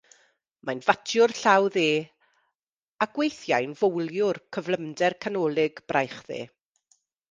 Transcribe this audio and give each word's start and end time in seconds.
Mae'n 0.69 0.79
fatiwr 0.85 1.33
llaw 1.41 1.67
dde 1.75 1.83
ac 3.07 3.21
weithiau'n 3.23 3.79
fowliwr 3.85 4.43
cyflymder 4.59 5.21
canolig 5.27 5.89
braich 5.93 6.23
dde. 6.29 6.47